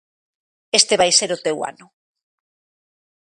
[0.79, 1.87] Este vai ser o teu ano.